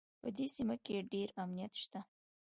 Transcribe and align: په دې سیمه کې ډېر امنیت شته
په 0.21 0.27
دې 0.37 0.45
سیمه 0.55 0.75
کې 0.85 1.07
ډېر 1.11 1.29
امنیت 1.43 1.73
شته 1.83 1.99